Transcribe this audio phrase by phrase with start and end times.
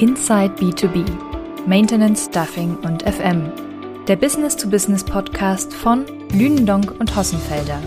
[0.00, 1.04] Inside B2B
[1.66, 3.50] Maintenance, Stuffing und FM.
[4.06, 7.80] Der Business-to-Business-Podcast von Lünendonk und Hossenfelder.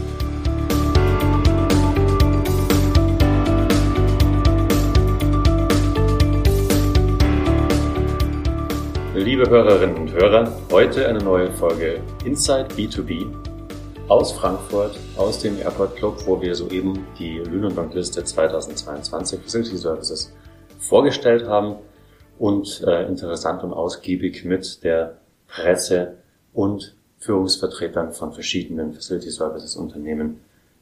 [9.16, 13.26] Liebe Hörerinnen und Hörer, heute eine neue Folge Inside B2B
[14.10, 20.34] aus Frankfurt, aus dem Airport Club, wo wir soeben die Lünendonk-Liste 2022 Facility Services
[20.78, 21.78] vorgestellt haben
[22.42, 26.18] und äh, interessant und ausgiebig mit der Presse
[26.54, 30.42] und Führungsvertretern von verschiedenen Facility Services Unternehmen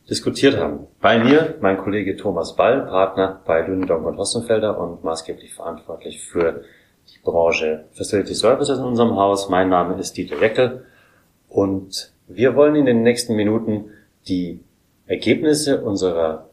[0.10, 0.88] diskutiert haben.
[1.02, 6.64] Bei mir mein Kollege Thomas Ball, Partner bei Lünendonk und Hossenfelder und maßgeblich verantwortlich für
[7.10, 9.50] die Branche Facility Services in unserem Haus.
[9.50, 10.86] Mein Name ist Dieter Jeckel
[11.50, 13.92] und wir wollen in den nächsten Minuten
[14.30, 14.62] die
[15.08, 16.49] Ergebnisse unserer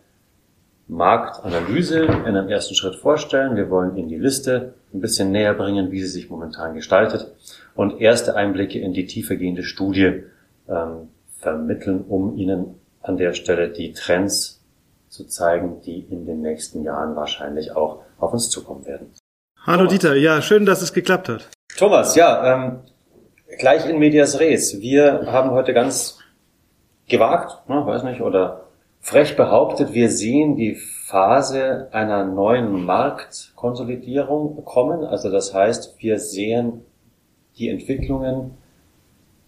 [0.88, 3.56] Marktanalyse in einem ersten Schritt vorstellen.
[3.56, 7.32] Wir wollen Ihnen die Liste ein bisschen näher bringen, wie sie sich momentan gestaltet
[7.74, 10.22] und erste Einblicke in die tiefergehende Studie
[10.68, 14.62] ähm, vermitteln, um Ihnen an der Stelle die Trends
[15.08, 19.12] zu zeigen, die in den nächsten Jahren wahrscheinlich auch auf uns zukommen werden.
[19.64, 19.92] Hallo Thomas.
[19.92, 21.48] Dieter, ja, schön, dass es geklappt hat.
[21.76, 22.78] Thomas, ja, ähm,
[23.58, 24.80] gleich in medias res.
[24.80, 26.18] Wir haben heute ganz
[27.08, 28.65] gewagt, ne, weiß nicht, oder
[29.06, 35.04] frech behauptet, wir sehen die Phase einer neuen Marktkonsolidierung kommen.
[35.04, 36.84] Also das heißt, wir sehen
[37.56, 38.58] die Entwicklungen,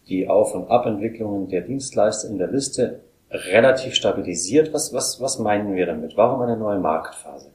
[0.06, 3.00] die Auf- und Abentwicklungen der Dienstleister in der Liste
[3.32, 4.72] relativ stabilisiert.
[4.72, 6.16] Was, was, was meinen wir damit?
[6.16, 7.50] Warum eine neue Marktphase?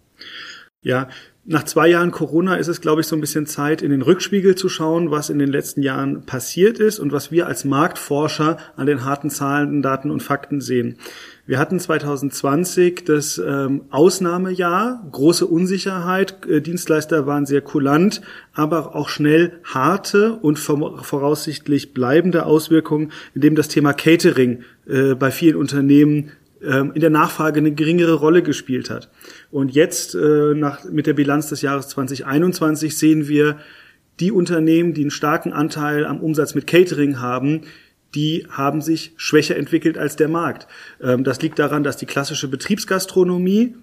[0.81, 1.07] Ja,
[1.45, 4.55] nach zwei Jahren Corona ist es, glaube ich, so ein bisschen Zeit, in den Rückspiegel
[4.55, 8.85] zu schauen, was in den letzten Jahren passiert ist und was wir als Marktforscher an
[8.85, 10.97] den harten Zahlen, Daten und Fakten sehen.
[11.45, 18.21] Wir hatten 2020 das ähm, Ausnahmejahr, große Unsicherheit, äh, Dienstleister waren sehr kulant,
[18.53, 25.57] aber auch schnell harte und voraussichtlich bleibende Auswirkungen, indem das Thema Catering äh, bei vielen
[25.57, 26.31] Unternehmen
[26.63, 29.09] in der Nachfrage eine geringere Rolle gespielt hat.
[29.51, 33.57] Und jetzt äh, nach, mit der Bilanz des Jahres 2021 sehen wir,
[34.19, 37.61] die Unternehmen, die einen starken Anteil am Umsatz mit Catering haben,
[38.15, 40.67] die haben sich schwächer entwickelt als der Markt.
[41.01, 43.75] Ähm, das liegt daran, dass die klassische Betriebsgastronomie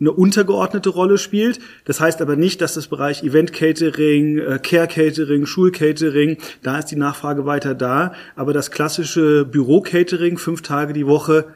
[0.00, 1.58] eine untergeordnete Rolle spielt.
[1.84, 6.78] Das heißt aber nicht, dass das Bereich Event Catering, äh, Care Catering, Schul Catering, da
[6.78, 8.14] ist die Nachfrage weiter da.
[8.36, 11.46] Aber das klassische Büro Catering, fünf Tage die Woche,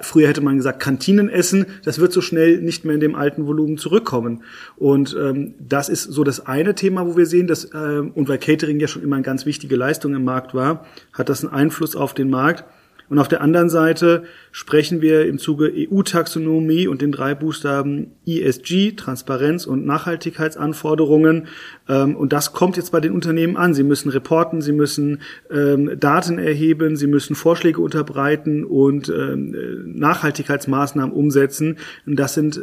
[0.00, 3.78] Früher hätte man gesagt Kantinenessen, das wird so schnell nicht mehr in dem alten Volumen
[3.78, 4.42] zurückkommen.
[4.76, 8.38] Und ähm, das ist so das eine Thema, wo wir sehen, dass ähm, und weil
[8.38, 11.96] Catering ja schon immer eine ganz wichtige Leistung im Markt war, hat das einen Einfluss
[11.96, 12.64] auf den Markt.
[13.08, 18.92] Und auf der anderen Seite sprechen wir im Zuge EU-Taxonomie und den drei Buchstaben ESG,
[18.92, 21.48] Transparenz und Nachhaltigkeitsanforderungen.
[21.88, 23.74] Ähm, und das kommt jetzt bei den Unternehmen an.
[23.74, 25.20] Sie müssen reporten, sie müssen
[25.50, 29.54] ähm, Daten erheben, sie müssen Vorschläge unterbreiten und ähm,
[29.94, 31.78] Nachhaltigkeitsmaßnahmen umsetzen.
[32.06, 32.60] Und das sind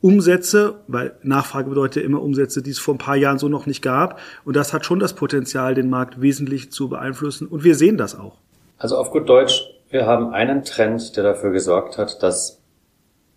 [0.00, 3.82] Umsätze, weil Nachfrage bedeutet immer Umsätze, die es vor ein paar Jahren so noch nicht
[3.82, 4.20] gab.
[4.44, 7.46] Und das hat schon das Potenzial, den Markt wesentlich zu beeinflussen.
[7.46, 8.38] Und wir sehen das auch.
[8.80, 12.62] Also auf gut Deutsch, wir haben einen Trend, der dafür gesorgt hat, dass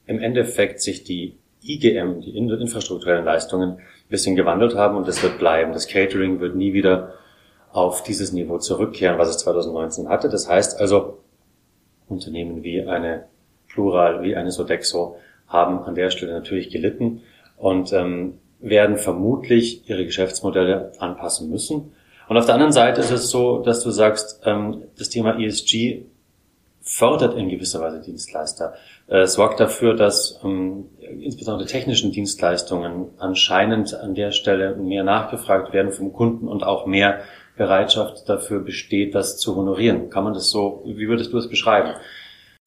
[0.05, 5.39] im Endeffekt sich die IGM, die infrastrukturellen Leistungen, ein bisschen gewandelt haben und das wird
[5.39, 5.73] bleiben.
[5.73, 7.15] Das Catering wird nie wieder
[7.73, 10.29] auf dieses Niveau zurückkehren, was es 2019 hatte.
[10.29, 11.19] Das heißt also,
[12.07, 13.25] Unternehmen wie eine
[13.67, 15.17] Plural, wie eine Sodexo
[15.49, 17.21] haben an der Stelle natürlich gelitten
[17.57, 21.91] und ähm, werden vermutlich ihre Geschäftsmodelle anpassen müssen.
[22.33, 26.01] Und auf der anderen Seite ist es so, dass du sagst, ähm, das Thema ESG
[26.81, 28.73] fördert in gewisser Weise Dienstleister.
[29.07, 30.85] Äh, es sorgt dafür, dass ähm,
[31.21, 37.19] insbesondere technischen Dienstleistungen anscheinend an der Stelle mehr nachgefragt werden vom Kunden und auch mehr
[37.55, 40.09] Bereitschaft dafür besteht, das zu honorieren.
[40.09, 41.93] Kann man das so, wie würdest du es beschreiben?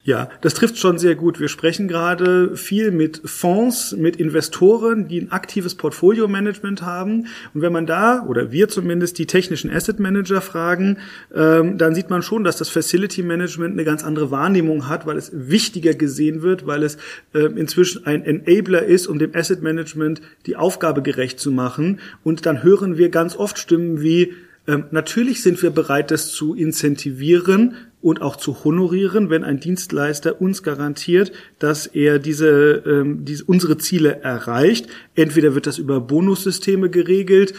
[0.07, 1.41] Ja, das trifft schon sehr gut.
[1.41, 7.27] Wir sprechen gerade viel mit Fonds, mit Investoren, die ein aktives Portfolio-Management haben.
[7.53, 10.99] Und wenn man da, oder wir zumindest, die technischen Asset Manager fragen,
[11.35, 15.17] ähm, dann sieht man schon, dass das Facility Management eine ganz andere Wahrnehmung hat, weil
[15.17, 16.95] es wichtiger gesehen wird, weil es
[17.33, 21.99] äh, inzwischen ein Enabler ist, um dem Asset Management die Aufgabe gerecht zu machen.
[22.23, 24.31] Und dann hören wir ganz oft Stimmen wie,
[24.67, 30.39] ähm, natürlich sind wir bereit, das zu incentivieren und auch zu honorieren, wenn ein Dienstleister
[30.39, 34.87] uns garantiert, dass er diese, ähm, diese unsere Ziele erreicht.
[35.15, 37.53] Entweder wird das über Bonussysteme geregelt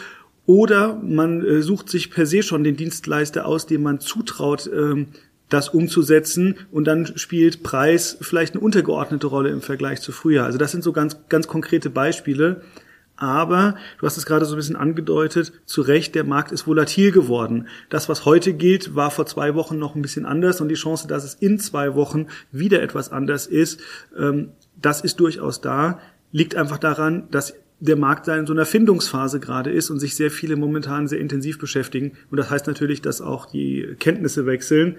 [0.46, 5.08] oder man äh, sucht sich per se schon den Dienstleister aus, dem man zutraut, ähm,
[5.49, 10.44] das umzusetzen und dann spielt Preis vielleicht eine untergeordnete Rolle im Vergleich zu früher.
[10.44, 12.62] Also das sind so ganz, ganz konkrete Beispiele.
[13.20, 17.11] Aber, du hast es gerade so ein bisschen angedeutet, zu Recht, der Markt ist volatil
[17.11, 17.67] geworden.
[17.91, 21.09] Das, was heute gilt, war vor zwei Wochen noch ein bisschen anders und die Chance,
[21.09, 23.81] dass es in zwei Wochen wieder etwas anders ist,
[24.17, 24.50] ähm,
[24.81, 25.99] das ist durchaus da.
[26.31, 30.14] Liegt einfach daran, dass der Markt da in so einer Findungsphase gerade ist und sich
[30.14, 32.12] sehr viele momentan sehr intensiv beschäftigen.
[32.31, 34.97] Und das heißt natürlich, dass auch die Kenntnisse wechseln.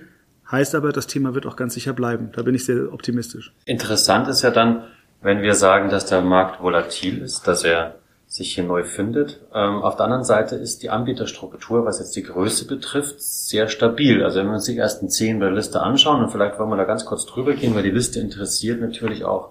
[0.51, 2.31] Heißt aber, das Thema wird auch ganz sicher bleiben.
[2.33, 3.53] Da bin ich sehr optimistisch.
[3.65, 4.83] Interessant ist ja dann,
[5.21, 7.98] wenn wir sagen, dass der Markt volatil ist, dass er
[8.29, 9.41] sich hier neu findet.
[9.55, 14.23] Ähm, auf der anderen Seite ist die Anbieterstruktur, was jetzt die Größe betrifft, sehr stabil.
[14.23, 16.77] Also wenn wir uns die ersten zehn bei der Liste anschauen, und vielleicht wollen wir
[16.77, 19.49] da ganz kurz drüber gehen, weil die Liste interessiert natürlich auch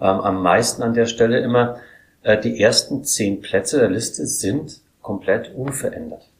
[0.00, 1.76] ähm, am meisten an der Stelle immer.
[2.22, 6.31] Äh, die ersten zehn Plätze der Liste sind komplett unverändert.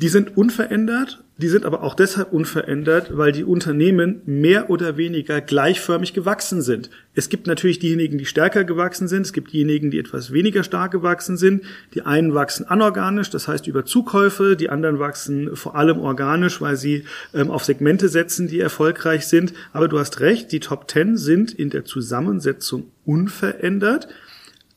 [0.00, 5.40] Die sind unverändert, die sind aber auch deshalb unverändert, weil die Unternehmen mehr oder weniger
[5.40, 6.90] gleichförmig gewachsen sind.
[7.14, 10.90] Es gibt natürlich diejenigen, die stärker gewachsen sind, es gibt diejenigen, die etwas weniger stark
[10.90, 11.62] gewachsen sind.
[11.94, 16.76] Die einen wachsen anorganisch, das heißt über Zukäufe, die anderen wachsen vor allem organisch, weil
[16.76, 19.54] sie ähm, auf Segmente setzen, die erfolgreich sind.
[19.72, 24.08] Aber du hast recht, die Top Ten sind in der Zusammensetzung unverändert.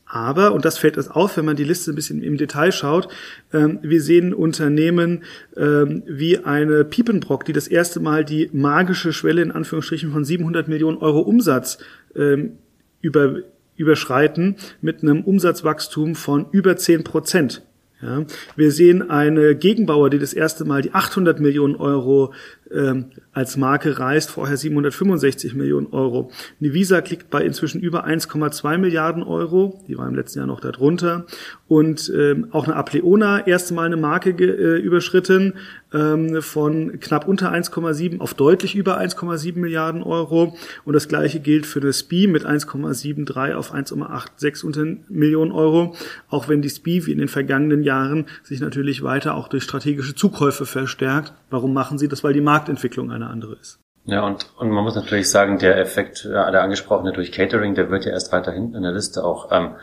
[0.08, 3.08] Aber, und das fällt es auf, wenn man die Liste ein bisschen im Detail schaut,
[3.52, 5.22] ähm, wir sehen Unternehmen
[5.56, 10.66] ähm, wie eine Piepenbrock, die das erste Mal die magische Schwelle in Anführungsstrichen von 700
[10.66, 11.78] Millionen Euro Umsatz
[12.16, 12.52] ähm,
[13.02, 13.36] über,
[13.76, 17.62] überschreiten mit einem Umsatzwachstum von über 10 Prozent.
[18.00, 22.32] Ja, wir sehen eine Gegenbauer, die das erste Mal die 800 Millionen Euro
[22.72, 26.30] ähm, als Marke reist, vorher 765 Millionen Euro.
[26.60, 31.26] Nivisa liegt bei inzwischen über 1,2 Milliarden Euro, die war im letzten Jahr noch darunter.
[31.68, 35.54] Und ähm, auch eine Apleona erste Mal eine Marke äh, überschritten
[35.92, 40.56] ähm, von knapp unter 1,7 auf deutlich über 1,7 Milliarden Euro.
[40.84, 45.94] Und das gleiche gilt für eine SPI mit 1,73 auf 1,86 Millionen Euro.
[46.28, 50.14] Auch wenn die SPI wie in den vergangenen Jahren sich natürlich weiter auch durch strategische
[50.14, 51.32] Zukäufe verstärkt.
[51.50, 52.24] Warum machen sie das?
[52.24, 53.78] Weil die Marke Marktentwicklung eine andere ist.
[54.04, 57.90] Ja, und, und man muss natürlich sagen, der Effekt, ja, der angesprochene durch Catering, der
[57.90, 59.76] wird ja erst weiter hinten in der Liste auch ähm,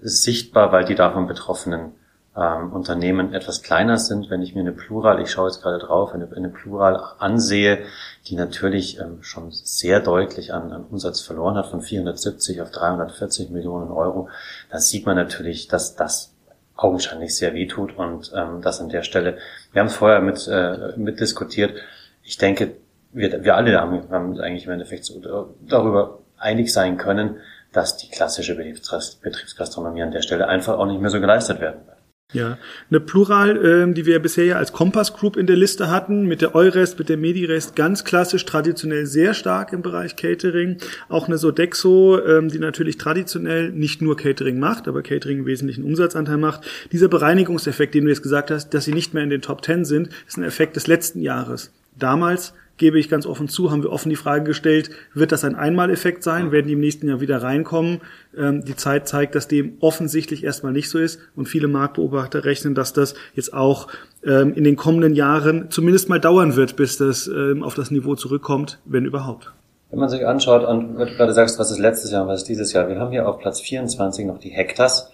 [0.00, 1.92] sichtbar, weil die davon betroffenen
[2.36, 4.28] ähm, Unternehmen etwas kleiner sind.
[4.30, 7.84] Wenn ich mir eine Plural, ich schaue jetzt gerade drauf, eine, eine Plural ansehe,
[8.26, 13.50] die natürlich ähm, schon sehr deutlich an, an Umsatz verloren hat, von 470 auf 340
[13.50, 14.28] Millionen Euro,
[14.70, 16.35] da sieht man natürlich, dass das
[16.76, 19.38] augenscheinlich sehr wehtut und ähm, das an der Stelle,
[19.72, 21.74] wir haben es vorher mit, äh, mit diskutiert,
[22.22, 22.72] ich denke,
[23.12, 27.36] wir, wir alle haben, haben eigentlich im Endeffekt so darüber einig sein können,
[27.72, 31.95] dass die klassische Betriebsgastronomie an der Stelle einfach auch nicht mehr so geleistet werden wird.
[32.32, 32.58] Ja,
[32.90, 36.40] eine Plural, ähm, die wir bisher ja als Compass Group in der Liste hatten, mit
[36.42, 40.78] der Eurest, mit der Medirest, ganz klassisch, traditionell sehr stark im Bereich Catering.
[41.08, 45.84] Auch eine Sodexo, ähm, die natürlich traditionell nicht nur Catering macht, aber Catering einen wesentlichen
[45.84, 46.66] Umsatzanteil macht.
[46.90, 49.84] Dieser Bereinigungseffekt, den du jetzt gesagt hast, dass sie nicht mehr in den Top Ten
[49.84, 51.70] sind, ist ein Effekt des letzten Jahres.
[51.96, 55.54] Damals gebe ich ganz offen zu, haben wir offen die Frage gestellt, wird das ein
[55.54, 56.52] Einmaleffekt sein?
[56.52, 58.00] Werden die im nächsten Jahr wieder reinkommen?
[58.36, 62.74] Ähm, die Zeit zeigt, dass dem offensichtlich erstmal nicht so ist und viele Marktbeobachter rechnen,
[62.74, 63.88] dass das jetzt auch
[64.24, 68.14] ähm, in den kommenden Jahren zumindest mal dauern wird, bis das ähm, auf das Niveau
[68.14, 69.52] zurückkommt, wenn überhaupt.
[69.90, 72.48] Wenn man sich anschaut, und du gerade sagst, was ist letztes Jahr und was ist
[72.48, 75.12] dieses Jahr, wir haben hier auf Platz 24 noch die Hektas,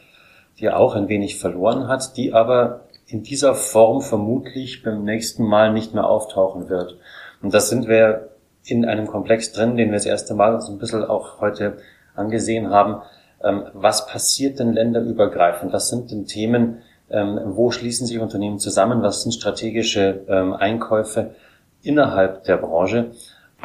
[0.59, 5.73] die auch ein wenig verloren hat, die aber in dieser Form vermutlich beim nächsten Mal
[5.73, 6.97] nicht mehr auftauchen wird.
[7.43, 8.31] Und das sind wir
[8.65, 11.79] in einem Komplex drin, den wir das erste Mal so ein bisschen auch heute
[12.15, 13.03] angesehen haben.
[13.43, 15.73] Ähm, was passiert denn länderübergreifend?
[15.73, 16.83] Was sind denn Themen?
[17.11, 19.03] Ähm, wo schließen sich Unternehmen zusammen?
[19.03, 21.35] Was sind strategische ähm, Einkäufe
[21.83, 23.11] innerhalb der Branche?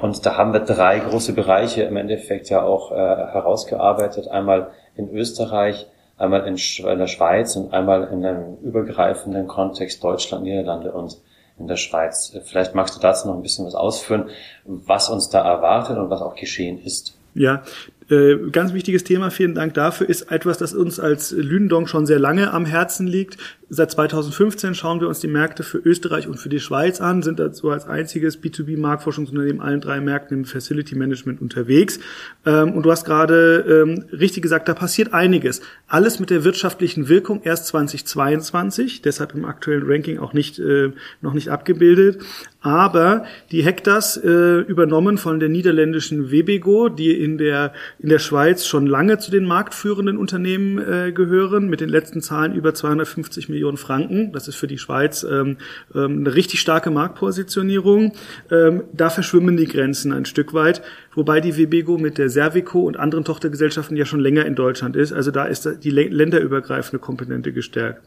[0.01, 4.27] Und da haben wir drei große Bereiche im Endeffekt ja auch äh, herausgearbeitet.
[4.27, 10.91] Einmal in Österreich, einmal in, der Schweiz und einmal in einem übergreifenden Kontext Deutschland, Niederlande
[10.91, 11.17] und
[11.59, 12.35] in der Schweiz.
[12.45, 14.29] Vielleicht magst du dazu noch ein bisschen was ausführen,
[14.65, 17.17] was uns da erwartet und was auch geschehen ist.
[17.33, 17.63] Ja,
[18.09, 22.19] äh, ganz wichtiges Thema, vielen Dank dafür, ist etwas, das uns als Lündong schon sehr
[22.19, 23.37] lange am Herzen liegt.
[23.69, 27.37] Seit 2015 schauen wir uns die Märkte für Österreich und für die Schweiz an, sind
[27.37, 31.99] dazu als einziges B2B-Marktforschungsunternehmen allen drei Märkten im Facility Management unterwegs.
[32.45, 35.59] Ähm, und du hast gerade ähm, richtig gesagt, da passiert einiges.
[35.87, 41.33] Alles mit der wirtschaftlichen Wirkung erst 2022, deshalb im aktuellen Ranking auch nicht, äh, noch
[41.33, 42.21] nicht abgebildet.
[42.61, 48.65] Aber die Hektas äh, übernommen von der niederländischen Webego, die in der in der Schweiz
[48.65, 53.77] schon lange zu den marktführenden Unternehmen äh, gehören, mit den letzten Zahlen über 250 Millionen
[53.77, 54.31] Franken.
[54.31, 55.57] Das ist für die Schweiz ähm,
[55.95, 58.13] ähm, eine richtig starke Marktpositionierung.
[58.51, 60.81] Ähm, da verschwimmen die Grenzen ein Stück weit,
[61.15, 65.11] wobei die Webego mit der Servico und anderen Tochtergesellschaften ja schon länger in Deutschland ist.
[65.11, 68.01] Also da ist die länderübergreifende Komponente gestärkt.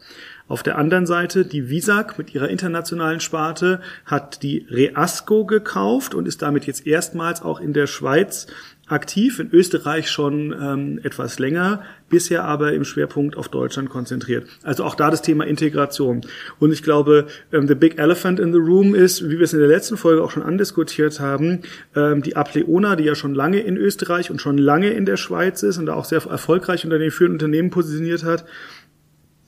[0.47, 6.27] Auf der anderen Seite, die Visag mit ihrer internationalen Sparte hat die Reasco gekauft und
[6.27, 8.47] ist damit jetzt erstmals auch in der Schweiz
[8.91, 14.45] aktiv, in Österreich schon ähm, etwas länger, bisher aber im Schwerpunkt auf Deutschland konzentriert.
[14.63, 16.21] Also auch da das Thema Integration.
[16.59, 19.59] Und ich glaube, ähm, the big elephant in the room ist, wie wir es in
[19.59, 21.61] der letzten Folge auch schon andiskutiert haben,
[21.95, 25.63] ähm, die Apleona, die ja schon lange in Österreich und schon lange in der Schweiz
[25.63, 28.45] ist und da auch sehr erfolgreich unter den führenden Unternehmen positioniert hat,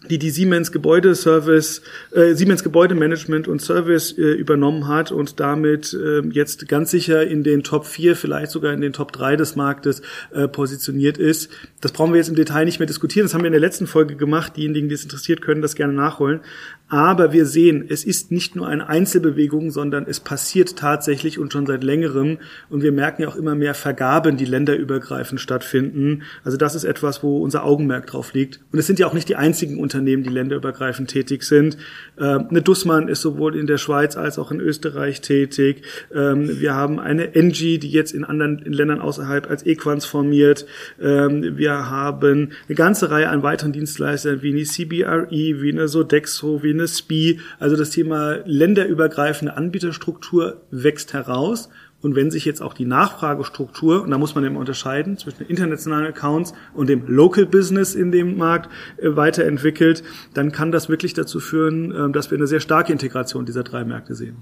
[0.10, 1.82] die die Siemens Gebäudeservice,
[2.12, 7.44] äh, Siemens Gebäudemanagement und Service äh, übernommen hat und damit äh, jetzt ganz sicher in
[7.44, 11.50] den Top 4, vielleicht sogar in den Top 3 des Marktes äh, positioniert ist.
[11.82, 13.26] Das brauchen wir jetzt im Detail nicht mehr diskutieren.
[13.26, 14.58] Das haben wir in der letzten Folge gemacht.
[14.58, 16.42] Diejenigen, die es interessiert, können das gerne nachholen.
[16.90, 21.66] Aber wir sehen, es ist nicht nur eine Einzelbewegung, sondern es passiert tatsächlich und schon
[21.66, 22.38] seit längerem.
[22.70, 26.22] Und wir merken ja auch immer mehr Vergaben, die länderübergreifend stattfinden.
[26.44, 28.60] Also das ist etwas, wo unser Augenmerk drauf liegt.
[28.72, 29.93] Und es sind ja auch nicht die einzigen Unternehmen,
[30.24, 31.78] die länderübergreifend tätig sind.
[32.20, 35.84] Ähm, eine Dussmann ist sowohl in der Schweiz als auch in Österreich tätig.
[36.14, 40.66] Ähm, wir haben eine Engie, die jetzt in anderen Ländern außerhalb als Equans formiert.
[41.02, 46.64] Ähm, wir haben eine ganze Reihe an weiteren Dienstleistern wie eine CBRE, wie eine Sodexo,
[46.64, 47.40] wie eine SPI.
[47.60, 51.70] Also das Thema länderübergreifende Anbieterstruktur wächst heraus.
[52.04, 55.48] Und wenn sich jetzt auch die Nachfragestruktur, und da muss man eben unterscheiden zwischen den
[55.48, 61.14] internationalen Accounts und dem Local Business in dem Markt äh, weiterentwickelt, dann kann das wirklich
[61.14, 64.38] dazu führen, äh, dass wir eine sehr starke Integration dieser drei Märkte sehen.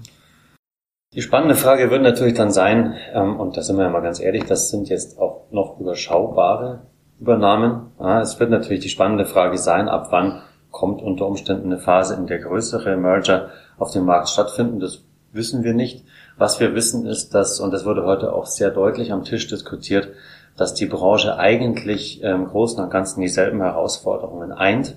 [1.14, 4.18] Die spannende Frage wird natürlich dann sein, ähm, und da sind wir ja mal ganz
[4.18, 6.82] ehrlich, das sind jetzt auch noch überschaubare
[7.20, 7.92] Übernahmen.
[8.00, 10.42] es wird natürlich die spannende Frage sein, ab wann
[10.72, 14.80] kommt unter Umständen eine Phase, in der größere Merger auf dem Markt stattfinden.
[14.80, 16.04] Das wissen wir nicht.
[16.36, 20.08] Was wir wissen ist, dass, und das wurde heute auch sehr deutlich am Tisch diskutiert,
[20.56, 24.96] dass die Branche eigentlich im Großen und Ganzen dieselben Herausforderungen eint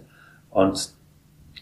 [0.49, 0.89] und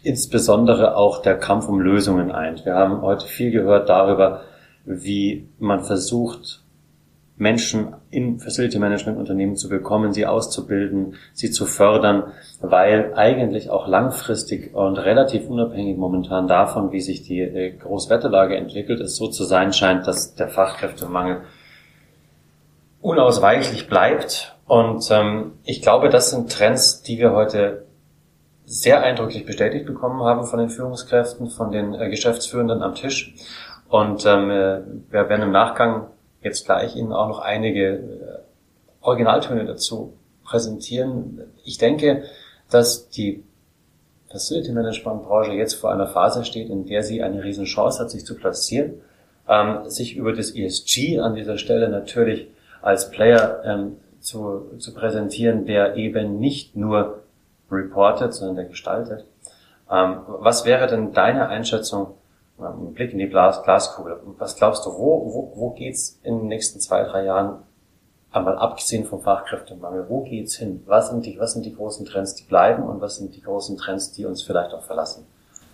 [0.03, 2.65] insbesondere auch der Kampf um Lösungen eint.
[2.65, 4.41] Wir haben heute viel gehört darüber,
[4.85, 6.62] wie man versucht,
[7.35, 13.87] Menschen in Facility Management Unternehmen zu bekommen, sie auszubilden, sie zu fördern, weil eigentlich auch
[13.87, 19.45] langfristig und relativ unabhängig momentan davon, wie sich die äh, Großwetterlage entwickelt, es so zu
[19.45, 21.41] sein scheint, dass der Fachkräftemangel
[23.01, 24.55] unausweichlich bleibt.
[24.67, 27.85] Und ähm, ich glaube, das sind Trends, die wir heute
[28.65, 33.33] sehr eindrücklich bestätigt bekommen haben von den Führungskräften, von den äh, Geschäftsführenden am Tisch.
[33.89, 36.07] Und ähm, äh, wir werden im Nachgang
[36.43, 37.99] jetzt gleich Ihnen auch noch einige äh,
[39.01, 41.41] Originaltöne dazu präsentieren.
[41.63, 42.23] Ich denke,
[42.69, 43.43] dass die
[44.31, 48.09] Facility Management Branche jetzt vor einer Phase steht, in der sie eine riesen Chance hat,
[48.09, 48.93] sich zu platzieren,
[49.47, 52.47] ähm, sich über das ESG an dieser Stelle natürlich
[52.81, 57.21] als Player ähm, zu, zu präsentieren, der eben nicht nur
[57.71, 59.25] reportet, sondern der gestaltet.
[59.91, 62.15] Ähm, was wäre denn deine Einschätzung
[62.59, 64.19] einen Blick in die Glas Glaskugel.
[64.37, 67.63] Was glaubst du, wo, wo, wo geht's in den nächsten zwei, drei Jahren,
[68.31, 70.83] einmal abgesehen vom Fachkräftemangel, wo geht's hin?
[70.85, 73.77] Was sind die, was sind die großen Trends, die bleiben und was sind die großen
[73.77, 75.25] Trends, die uns vielleicht auch verlassen?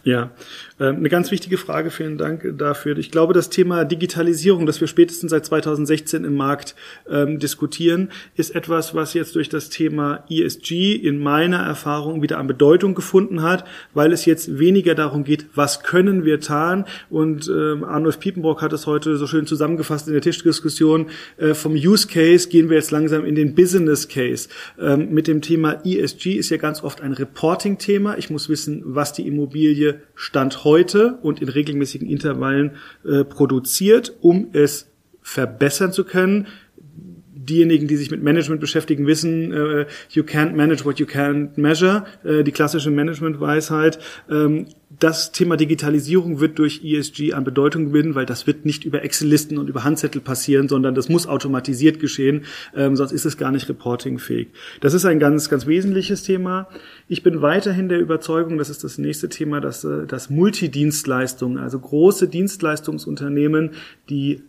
[0.06, 0.32] Ja,
[0.80, 2.98] ähm, eine ganz wichtige Frage, vielen Dank dafür.
[2.98, 6.74] Ich glaube, das Thema Digitalisierung, das wir spätestens seit 2016 im Markt
[7.10, 12.48] ähm, diskutieren, ist etwas, was jetzt durch das Thema ESG in meiner Erfahrung wieder an
[12.48, 16.86] Bedeutung gefunden hat, weil es jetzt weniger darum geht, was können wir tun.
[17.10, 21.08] Und ähm, Arnulf Piepenbrock hat es heute so schön zusammengefasst in der Tischdiskussion.
[21.38, 24.48] Äh, vom Use Case gehen wir jetzt langsam in den Business Case.
[24.80, 28.18] Ähm, mit dem Thema ESG ist ja ganz oft ein Reporting-Thema.
[28.18, 34.50] Ich muss wissen, was die Immobilie Stand heute und in regelmäßigen Intervallen äh, produziert, um
[34.54, 34.90] es
[35.22, 36.48] verbessern zu können.
[37.50, 42.06] Diejenigen, die sich mit Management beschäftigen, wissen, äh, you can't manage what you can't measure,
[42.24, 44.00] äh, die klassische Management-Weisheit.
[44.30, 44.68] Ähm,
[45.00, 49.58] das Thema Digitalisierung wird durch ESG an Bedeutung gewinnen, weil das wird nicht über Excel-Listen
[49.58, 53.70] und über Handzettel passieren, sondern das muss automatisiert geschehen, ähm, sonst ist es gar nicht
[53.70, 54.48] reportingfähig.
[54.82, 56.68] Das ist ein ganz, ganz wesentliches Thema.
[57.08, 61.80] Ich bin weiterhin der Überzeugung, das ist das nächste Thema, dass, äh, dass Multidienstleistungen, also
[61.80, 63.72] große Dienstleistungsunternehmen,
[64.10, 64.42] die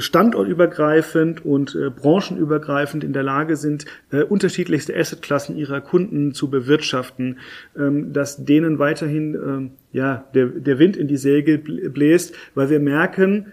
[0.00, 7.38] standortübergreifend und äh, branchenübergreifend in der Lage sind, äh, unterschiedlichste Assetklassen ihrer Kunden zu bewirtschaften,
[7.76, 12.80] ähm, dass denen weiterhin ähm, ja, der, der Wind in die Segel bläst, weil wir
[12.80, 13.52] merken,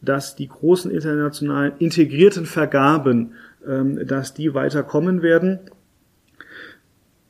[0.00, 3.32] dass die großen internationalen integrierten Vergaben
[3.66, 5.58] ähm, dass die weiterkommen werden.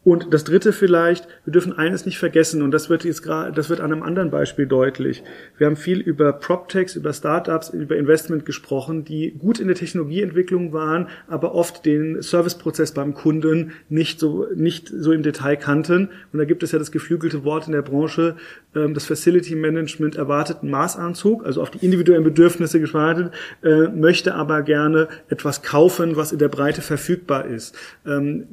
[0.08, 3.68] Und das dritte vielleicht, wir dürfen eines nicht vergessen, und das wird jetzt gerade, das
[3.68, 5.22] wird an einem anderen Beispiel deutlich.
[5.58, 10.72] Wir haben viel über PropTechs, über Startups, über Investment gesprochen, die gut in der Technologieentwicklung
[10.72, 16.08] waren, aber oft den Serviceprozess beim Kunden nicht so, nicht so im Detail kannten.
[16.32, 18.36] Und da gibt es ja das geflügelte Wort in der Branche,
[18.74, 24.34] ähm, das Facility Management erwartet einen Maßanzug, also auf die individuellen Bedürfnisse geschaltet, äh, möchte
[24.34, 28.46] aber gerne etwas kaufen, was in der Breite verfügbar ist ähm,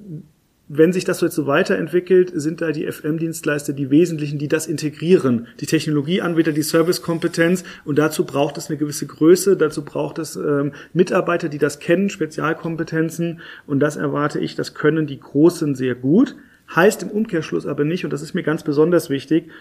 [0.68, 5.48] wenn sich das jetzt so weiterentwickelt, sind da die FM-Dienstleister die wesentlichen, die das integrieren.
[5.60, 10.74] Die Technologieanbieter, die Servicekompetenz und dazu braucht es eine gewisse Größe, dazu braucht es ähm,
[10.94, 16.36] Mitarbeiter, die das kennen, Spezialkompetenzen und das erwarte ich, das können die Großen sehr gut.
[16.74, 19.52] Heißt im Umkehrschluss aber nicht, und das ist mir ganz besonders wichtig,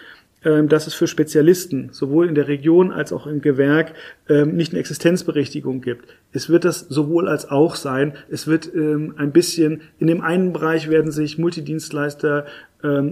[0.45, 3.93] dass es für Spezialisten sowohl in der Region als auch im Gewerk
[4.29, 6.05] ähm, nicht eine Existenzberechtigung gibt.
[6.33, 8.13] Es wird das sowohl als auch sein.
[8.29, 12.45] Es wird ähm, ein bisschen, in dem einen Bereich werden sich Multidienstleister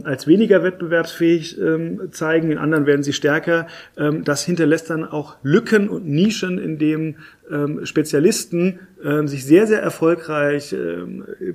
[0.04, 1.58] als weniger wettbewerbsfähig
[2.12, 3.66] zeigen, in anderen werden sie stärker.
[3.96, 7.16] das hinterlässt dann auch Lücken und Nischen, in denen
[7.84, 8.82] Spezialisten
[9.24, 10.76] sich sehr, sehr erfolgreich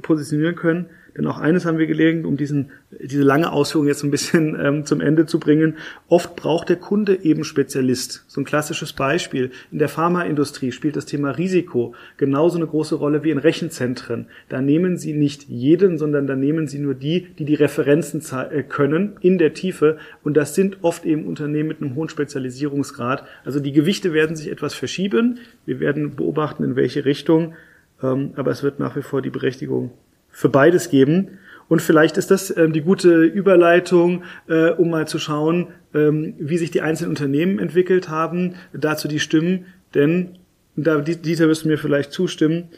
[0.03, 0.87] positionieren können.
[1.19, 4.87] Denn auch eines haben wir gelegen, um diesen, diese lange Ausführung jetzt ein bisschen ähm,
[4.87, 5.75] zum Ende zu bringen.
[6.07, 8.25] Oft braucht der Kunde eben Spezialist.
[8.29, 9.51] So ein klassisches Beispiel.
[9.73, 14.27] In der Pharmaindustrie spielt das Thema Risiko genauso eine große Rolle wie in Rechenzentren.
[14.49, 18.23] Da nehmen Sie nicht jeden, sondern da nehmen Sie nur die, die die Referenzen
[18.53, 19.99] äh, können in der Tiefe.
[20.23, 23.25] Und das sind oft eben Unternehmen mit einem hohen Spezialisierungsgrad.
[23.45, 25.41] Also die Gewichte werden sich etwas verschieben.
[25.67, 27.55] Wir werden beobachten, in welche Richtung.
[28.01, 29.91] Ähm, aber es wird nach wie vor die Berechtigung
[30.39, 31.39] für beides geben.
[31.67, 36.59] Und vielleicht ist das ähm, die gute Überleitung, äh, um mal zu schauen, ähm, wie
[36.59, 39.67] sich die einzelnen Unternehmen entwickelt haben, dazu die Stimmen.
[39.95, 40.39] Denn,
[40.77, 42.69] da Dieter wirst du mir vielleicht zustimmen,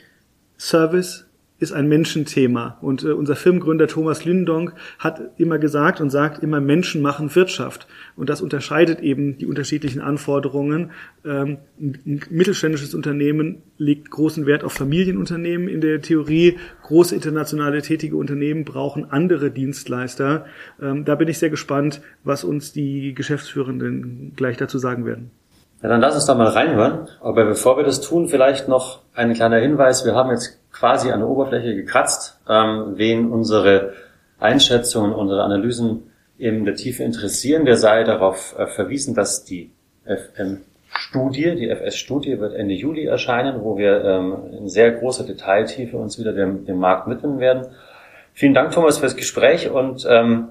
[0.58, 1.26] Service
[1.60, 2.78] ist ein Menschenthema.
[2.80, 7.86] Und äh, unser Firmengründer Thomas Lindonk hat immer gesagt und sagt immer, Menschen machen Wirtschaft.
[8.16, 10.90] Und das unterscheidet eben die unterschiedlichen Anforderungen.
[11.24, 16.58] Ähm, ein mittelständisches Unternehmen legt großen Wert auf Familienunternehmen in der Theorie.
[16.82, 20.46] Große internationale tätige Unternehmen brauchen andere Dienstleister.
[20.80, 25.30] Ähm, da bin ich sehr gespannt, was uns die Geschäftsführenden gleich dazu sagen werden.
[25.82, 27.08] Ja, dann lass uns da mal reinhören.
[27.20, 30.04] Aber bevor wir das tun, vielleicht noch ein kleiner Hinweis.
[30.04, 33.94] Wir haben jetzt quasi an der Oberfläche gekratzt, ähm, wen unsere
[34.38, 37.64] Einschätzungen, unsere Analysen in der Tiefe interessieren.
[37.64, 39.70] Der sei darauf äh, verwiesen, dass die
[40.04, 46.18] FM-Studie, die FS-Studie wird Ende Juli erscheinen, wo wir ähm, in sehr großer Detailtiefe uns
[46.18, 47.66] wieder dem, dem Markt widmen werden.
[48.32, 50.48] Vielen Dank, Thomas, fürs Gespräch und ähm,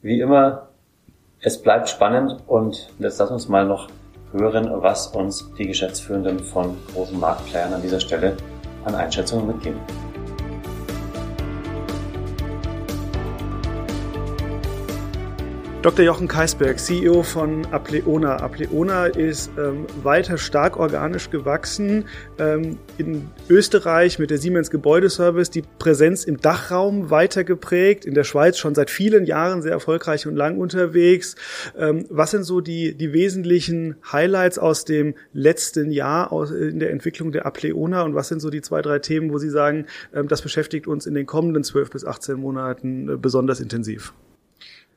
[0.00, 0.68] wie immer,
[1.40, 3.88] es bleibt spannend und jetzt lass uns mal noch
[4.32, 8.36] hören, was uns die Geschäftsführenden von großen Marktplayern an dieser Stelle
[8.84, 9.80] an Einschätzungen mitgeben.
[15.82, 16.04] Dr.
[16.04, 18.36] Jochen Kaisberg, CEO von Apleona.
[18.36, 22.04] Apleona ist ähm, weiter stark organisch gewachsen.
[22.38, 28.04] Ähm, in Österreich mit der Siemens Gebäudeservice die Präsenz im Dachraum weiter geprägt.
[28.04, 31.34] In der Schweiz schon seit vielen Jahren sehr erfolgreich und lang unterwegs.
[31.76, 36.92] Ähm, was sind so die, die wesentlichen Highlights aus dem letzten Jahr aus, in der
[36.92, 40.28] Entwicklung der Apleona und was sind so die zwei, drei Themen, wo Sie sagen, ähm,
[40.28, 44.14] das beschäftigt uns in den kommenden zwölf bis 18 Monaten äh, besonders intensiv?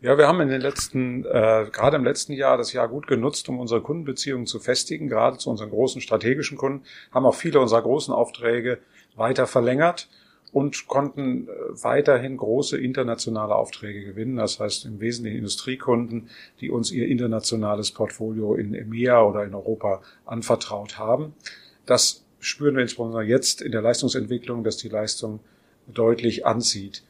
[0.02, 3.48] Ja, wir haben in den letzten, äh, gerade im letzten Jahr das Jahr gut genutzt,
[3.50, 7.82] um unsere Kundenbeziehungen zu festigen, gerade zu unseren großen strategischen Kunden, haben auch viele unserer
[7.82, 8.80] großen Aufträge
[9.16, 10.10] weiter verlängert
[10.52, 14.36] und konnten äh, weiterhin große internationale Aufträge gewinnen.
[14.36, 16.30] Das heißt im Wesentlichen Industriekunden,
[16.60, 21.34] die uns ihr internationales Portfolio in EMEA oder in Europa anvertraut haben.
[21.86, 25.40] Das spüren wir insbesondere jetzt in der Leistungsentwicklung, dass die Leistung
[25.88, 27.04] deutlich anzieht.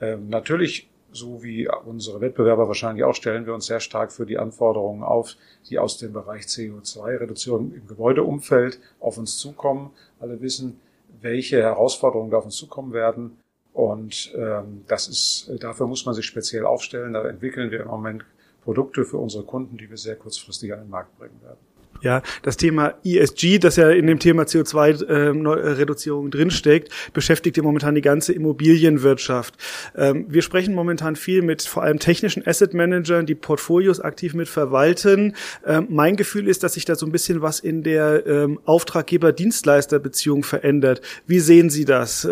[0.00, 4.38] Ähm, natürlich so wie unsere Wettbewerber wahrscheinlich auch, stellen wir uns sehr stark für die
[4.38, 5.36] Anforderungen auf,
[5.68, 9.90] die aus dem Bereich CO2-Reduzierung im Gebäudeumfeld auf uns zukommen.
[10.20, 10.80] Alle wissen,
[11.20, 13.38] welche Herausforderungen da auf uns zukommen werden.
[13.72, 17.12] Und ähm, das ist, dafür muss man sich speziell aufstellen.
[17.12, 18.24] Da entwickeln wir im Moment
[18.62, 21.58] Produkte für unsere Kunden, die wir sehr kurzfristig an den Markt bringen werden.
[22.02, 27.94] Ja, das Thema ESG, das ja in dem Thema CO2-Reduzierung ähm, drinsteckt, beschäftigt ja momentan
[27.94, 29.54] die ganze Immobilienwirtschaft.
[29.96, 34.48] Ähm, wir sprechen momentan viel mit vor allem technischen Asset Managern, die Portfolios aktiv mit
[34.48, 35.34] verwalten.
[35.66, 38.00] Ähm, mein Gefühl ist, dass sich da so ein bisschen was in der
[38.64, 41.00] Auftraggeber-Dienstleister-Beziehung verändert.
[41.26, 42.26] Wie sehen Sie das?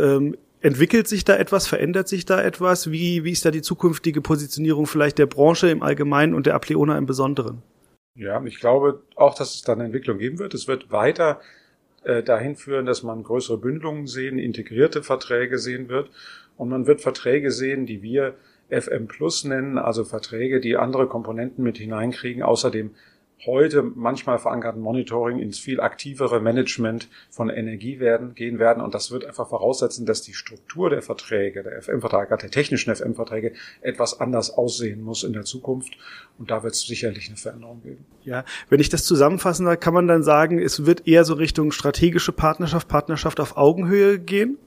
[0.60, 1.66] Entwickelt sich da etwas?
[1.66, 2.90] Verändert sich da etwas?
[2.90, 6.98] Wie, wie ist da die zukünftige Positionierung vielleicht der Branche im Allgemeinen und der Apleona
[6.98, 7.62] im Besonderen?
[8.18, 10.52] Ja, ich glaube auch, dass es da eine Entwicklung geben wird.
[10.52, 11.40] Es wird weiter
[12.02, 16.10] äh, dahin führen, dass man größere Bündelungen sehen, integrierte Verträge sehen wird.
[16.56, 18.34] Und man wird Verträge sehen, die wir
[18.70, 22.90] FM Plus nennen, also Verträge, die andere Komponenten mit hineinkriegen, außerdem
[23.46, 28.82] heute manchmal verankerten Monitoring ins viel aktivere Management von Energie werden, gehen werden.
[28.82, 33.52] Und das wird einfach voraussetzen, dass die Struktur der Verträge, der FM-Verträge, der technischen FM-Verträge
[33.80, 35.96] etwas anders aussehen muss in der Zukunft.
[36.38, 38.04] Und da wird es sicherlich eine Veränderung geben.
[38.24, 41.70] Ja, wenn ich das zusammenfassen darf, kann man dann sagen, es wird eher so Richtung
[41.70, 44.58] strategische Partnerschaft, Partnerschaft auf Augenhöhe gehen?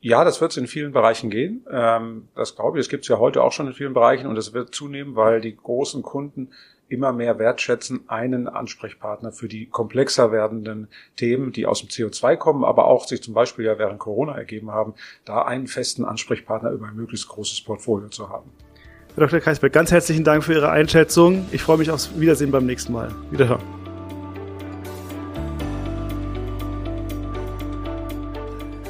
[0.00, 1.66] Ja, das wird es in vielen Bereichen gehen.
[1.70, 2.84] Ähm, das glaube ich.
[2.84, 5.40] Das gibt es ja heute auch schon in vielen Bereichen und es wird zunehmen, weil
[5.40, 6.50] die großen Kunden
[6.88, 12.64] immer mehr wertschätzen, einen Ansprechpartner für die komplexer werdenden Themen, die aus dem CO2 kommen,
[12.64, 14.94] aber auch sich zum Beispiel ja während Corona ergeben haben,
[15.24, 18.50] da einen festen Ansprechpartner über ein möglichst großes Portfolio zu haben.
[19.14, 19.40] Herr Dr.
[19.40, 21.46] Kreisberg, ganz herzlichen Dank für Ihre Einschätzung.
[21.50, 23.14] Ich freue mich aufs Wiedersehen beim nächsten Mal.
[23.30, 23.85] Wiederhören.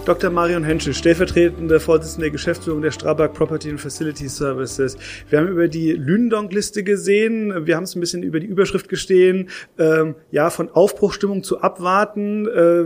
[0.07, 0.31] Dr.
[0.31, 4.97] Marion Henschel, stellvertretende Vorsitzende der Geschäftsführung der Strabag Property and Facility Services.
[5.29, 7.67] Wir haben über die Lünendonk-Liste gesehen.
[7.67, 9.49] Wir haben es ein bisschen über die Überschrift gestehen.
[9.81, 12.47] Ähm, ja, von Aufbruchstimmung zu abwarten.
[12.47, 12.85] Äh,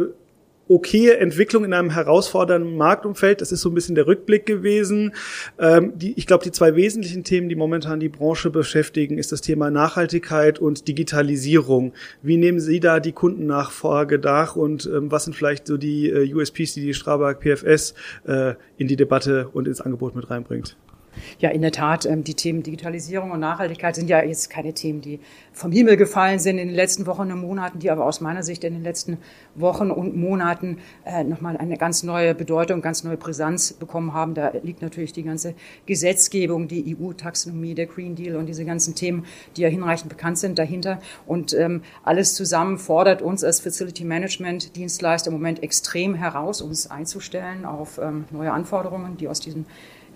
[0.71, 3.41] okaye Entwicklung in einem herausfordernden Marktumfeld.
[3.41, 5.13] Das ist so ein bisschen der Rückblick gewesen.
[5.59, 9.41] Ähm, die, ich glaube, die zwei wesentlichen Themen, die momentan die Branche beschäftigen, ist das
[9.41, 11.93] Thema Nachhaltigkeit und Digitalisierung.
[12.23, 16.33] Wie nehmen Sie da die Kundennachfrage dar und ähm, was sind vielleicht so die äh,
[16.33, 17.95] USPs, die die Strabag PFS
[18.27, 20.77] äh, in die Debatte und ins Angebot mit reinbringt?
[21.39, 25.01] Ja, in der Tat, ähm, die Themen Digitalisierung und Nachhaltigkeit sind ja jetzt keine Themen,
[25.01, 25.21] die
[25.53, 28.65] vom Himmel gefallen sind in den letzten Wochen und Monaten, die aber aus meiner Sicht
[28.65, 29.19] in den letzten
[29.55, 34.35] Wochen und Monaten äh, nochmal eine ganz neue Bedeutung, ganz neue Brisanz bekommen haben.
[34.35, 35.55] Da liegt natürlich die ganze
[35.87, 40.59] Gesetzgebung, die EU-Taxonomie, der Green Deal und diese ganzen Themen, die ja hinreichend bekannt sind,
[40.59, 41.01] dahinter.
[41.27, 46.91] Und ähm, alles zusammen fordert uns als Facility Management Dienstleister im Moment extrem heraus, uns
[46.91, 49.67] einzustellen auf ähm, neue Anforderungen, die aus diesen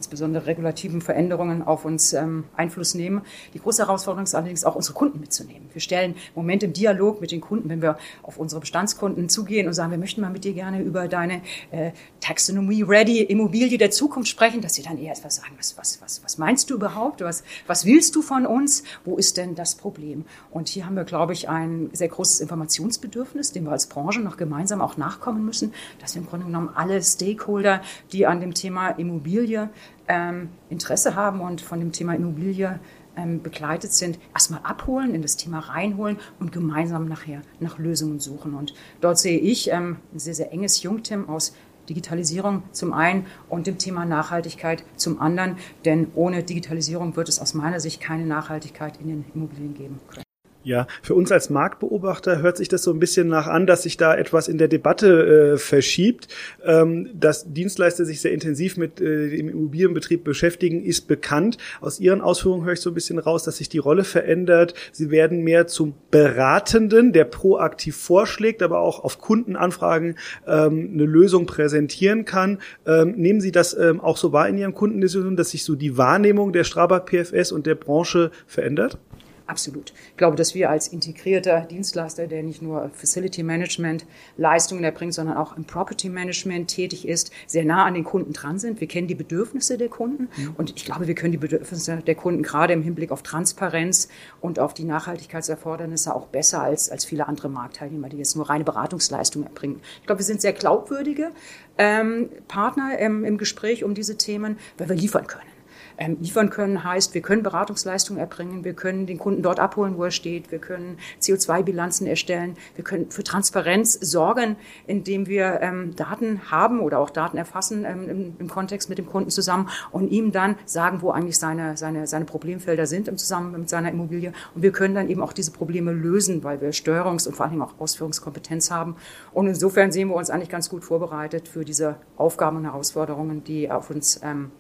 [0.05, 3.23] insbesondere regulativen Veränderungen auf uns ähm, Einfluss nehmen.
[3.55, 5.69] Die große Herausforderung ist allerdings auch, unsere Kunden mitzunehmen.
[5.73, 9.67] Wir stellen im Moment im Dialog mit den Kunden, wenn wir auf unsere Bestandskunden zugehen
[9.67, 11.41] und sagen, wir möchten mal mit dir gerne über deine
[11.71, 16.23] äh, Taxonomie-ready Immobilie der Zukunft sprechen, dass sie dann eher etwas sagen, was, was, was,
[16.23, 17.23] was meinst du überhaupt?
[17.23, 18.85] Was, was willst du von uns?
[19.05, 20.27] Wo ist denn das Problem?
[20.51, 24.37] Und hier haben wir, glaube ich, ein sehr großes Informationsbedürfnis, dem wir als Branche noch
[24.37, 27.81] gemeinsam auch nachkommen müssen, dass wir im Grunde genommen alle Stakeholder,
[28.13, 29.71] die an dem Thema Immobilie
[30.09, 32.79] ähm, Interesse haben und von dem Thema Immobilie
[33.17, 38.55] ähm, begleitet sind, erstmal abholen, in das Thema reinholen und gemeinsam nachher nach Lösungen suchen.
[38.55, 41.55] Und dort sehe ich ähm, ein sehr, sehr enges Jungtim aus
[41.89, 45.57] Digitalisierung zum einen und dem Thema Nachhaltigkeit zum anderen.
[45.85, 50.25] Denn ohne Digitalisierung wird es aus meiner Sicht keine Nachhaltigkeit in den Immobilien geben können.
[50.65, 53.99] Ja, für uns als Marktbeobachter hört sich das so ein bisschen nach an, dass sich
[53.99, 56.29] da etwas in der Debatte äh, verschiebt.
[56.65, 61.59] Ähm, dass Dienstleister sich sehr intensiv mit äh, dem Immobilienbetrieb beschäftigen, ist bekannt.
[61.83, 64.73] Aus Ihren Ausführungen höre ich so ein bisschen raus, dass sich die Rolle verändert.
[64.91, 71.45] Sie werden mehr zum Beratenden, der proaktiv vorschlägt, aber auch auf Kundenanfragen ähm, eine Lösung
[71.45, 72.59] präsentieren kann.
[72.87, 75.99] Ähm, nehmen Sie das ähm, auch so wahr in Ihren Kundendiskussionen, dass sich so die
[75.99, 78.99] Wahrnehmung der Strabag PFS und der Branche verändert?
[79.47, 79.93] Absolut.
[80.11, 84.07] Ich glaube, dass wir als integrierter Dienstleister, der nicht nur Facility Management
[84.39, 88.59] Leistungen erbringt, sondern auch im Property Management tätig ist, sehr nah an den Kunden dran
[88.59, 88.81] sind.
[88.81, 90.55] Wir kennen die Bedürfnisse der Kunden mhm.
[90.57, 94.09] und ich glaube, wir können die Bedürfnisse der Kunden gerade im Hinblick auf Transparenz
[94.41, 98.65] und auf die Nachhaltigkeitserfordernisse auch besser als, als viele andere Marktteilnehmer, die jetzt nur reine
[98.65, 99.81] Beratungsleistungen erbringen.
[100.01, 101.33] Ich glaube, wir sind sehr glaubwürdige
[101.77, 105.54] ähm, Partner ähm, im Gespräch um diese Themen, weil wir liefern können
[105.99, 110.05] ähm, liefern können, heißt, wir können Beratungsleistungen erbringen, wir können den Kunden dort abholen, wo
[110.05, 116.51] er steht, wir können CO2-Bilanzen erstellen, wir können für Transparenz sorgen, indem wir ähm, Daten
[116.51, 120.33] haben oder auch Daten erfassen ähm, im, im, Kontext mit dem Kunden zusammen und ihm
[120.33, 124.33] dann sagen, wo eigentlich seine, seine, seine Problemfelder sind im Zusammenhang mit seiner Immobilie.
[124.55, 127.53] Und wir können dann eben auch diese Probleme lösen, weil wir Steuerungs- und vor allen
[127.53, 128.97] Dingen auch Ausführungskompetenz haben.
[129.33, 133.71] Und insofern sehen wir uns eigentlich ganz gut vorbereitet für diese Aufgaben und Herausforderungen, die
[133.71, 134.51] auf uns ähm,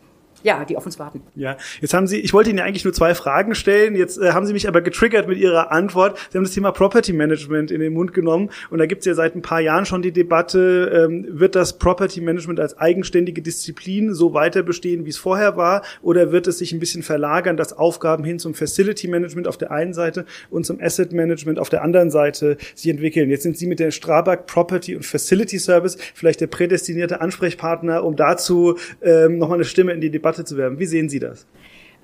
[0.44, 1.22] ja, die auf uns warten.
[1.34, 4.32] Ja, jetzt haben Sie, ich wollte Ihnen ja eigentlich nur zwei Fragen stellen, jetzt äh,
[4.32, 6.18] haben Sie mich aber getriggert mit Ihrer Antwort.
[6.30, 9.14] Sie haben das Thema Property Management in den Mund genommen und da gibt es ja
[9.14, 14.12] seit ein paar Jahren schon die Debatte, ähm, wird das Property Management als eigenständige Disziplin
[14.12, 17.72] so weiter bestehen, wie es vorher war, oder wird es sich ein bisschen verlagern, dass
[17.72, 21.82] Aufgaben hin zum Facility Management auf der einen Seite und zum Asset Management auf der
[21.82, 23.30] anderen Seite sich entwickeln?
[23.30, 28.14] Jetzt sind Sie mit der Strabag Property und Facility Service vielleicht der prädestinierte Ansprechpartner, um
[28.14, 30.78] dazu ähm, nochmal eine Stimme in die Debatte zu werben.
[30.78, 31.46] Wie sehen Sie das?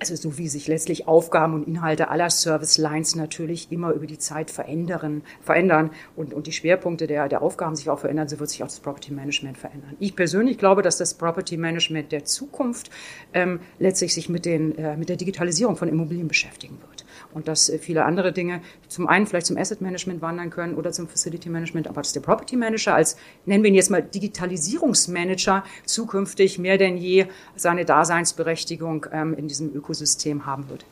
[0.00, 4.18] also so wie sich letztlich Aufgaben und Inhalte aller Service Lines natürlich immer über die
[4.18, 8.50] Zeit verändern, verändern und, und die Schwerpunkte der, der Aufgaben sich auch verändern, so wird
[8.50, 9.96] sich auch das Property Management verändern.
[10.00, 12.90] Ich persönlich glaube, dass das Property Management der Zukunft
[13.34, 16.89] ähm, letztlich sich mit, den, äh, mit der Digitalisierung von Immobilien beschäftigen wird
[17.32, 20.92] und dass äh, viele andere Dinge zum einen vielleicht zum Asset Management wandern können oder
[20.92, 23.16] zum Facility Management, aber dass der Property Manager als,
[23.46, 29.74] nennen wir ihn jetzt mal Digitalisierungsmanager, zukünftig mehr denn je seine Daseinsberechtigung ähm, in diesem
[29.74, 30.84] Ökosystem haben wird.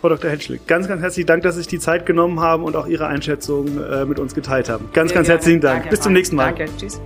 [0.00, 0.30] Frau Dr.
[0.30, 3.08] Henschel, ganz, ganz herzlichen Dank, dass Sie sich die Zeit genommen haben und auch Ihre
[3.08, 4.90] Einschätzung äh, mit uns geteilt haben.
[4.92, 5.28] Ganz, Sehr ganz gerne.
[5.28, 5.76] herzlichen Dank.
[5.80, 6.54] Danke, Bis zum nächsten Mal.
[6.54, 6.70] Danke.
[6.76, 7.00] Tschüss.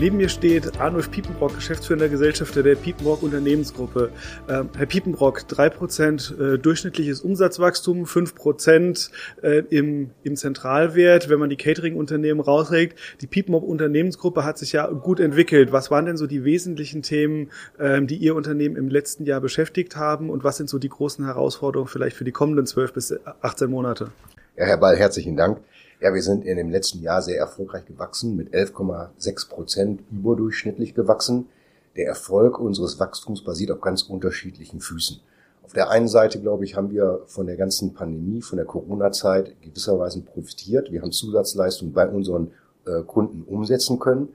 [0.00, 4.10] Neben mir steht Arnulf Piepenbrock, Geschäftsführender Gesellschafter der Piepenbrock Unternehmensgruppe.
[4.48, 9.10] Ähm, Herr Piepenbrock, drei Prozent äh, durchschnittliches Umsatzwachstum, fünf Prozent
[9.42, 12.98] äh, im, im Zentralwert, wenn man die Catering-Unternehmen rausregt.
[13.20, 15.70] Die Piepenbrock Unternehmensgruppe hat sich ja gut entwickelt.
[15.70, 19.96] Was waren denn so die wesentlichen Themen, ähm, die Ihr Unternehmen im letzten Jahr beschäftigt
[19.96, 23.68] haben und was sind so die großen Herausforderungen vielleicht für die kommenden zwölf bis 18
[23.68, 24.12] Monate?
[24.56, 25.58] Ja, Herr Ball, herzlichen Dank.
[26.00, 31.48] Ja, wir sind in dem letzten Jahr sehr erfolgreich gewachsen, mit 11,6 Prozent überdurchschnittlich gewachsen.
[31.94, 35.20] Der Erfolg unseres Wachstums basiert auf ganz unterschiedlichen Füßen.
[35.62, 39.60] Auf der einen Seite, glaube ich, haben wir von der ganzen Pandemie, von der Corona-Zeit
[39.60, 40.90] gewisserweise profitiert.
[40.90, 42.52] Wir haben Zusatzleistungen bei unseren
[42.86, 44.30] äh, Kunden umsetzen können.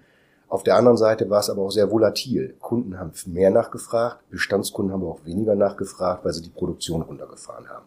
[0.47, 2.56] Auf der anderen Seite war es aber auch sehr volatil.
[2.60, 7.86] Kunden haben mehr nachgefragt, Bestandskunden haben auch weniger nachgefragt, weil sie die Produktion runtergefahren haben.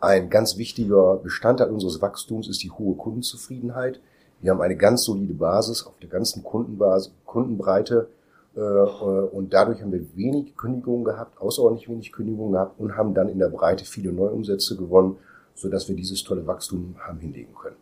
[0.00, 4.00] Ein ganz wichtiger Bestandteil unseres Wachstums ist die hohe Kundenzufriedenheit.
[4.40, 8.08] Wir haben eine ganz solide Basis auf der ganzen Kundenbasis, Kundenbreite
[8.54, 13.30] äh, und dadurch haben wir wenig Kündigungen gehabt, außerordentlich wenig Kündigungen gehabt und haben dann
[13.30, 15.16] in der Breite viele Neuumsätze gewonnen,
[15.54, 17.76] sodass wir dieses tolle Wachstum haben hinlegen können.